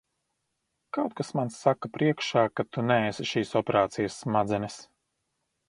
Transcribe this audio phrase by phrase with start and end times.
[0.97, 4.83] Kaut kas man saka priekšā, ka tu neesi šīs operācijas smadzenes.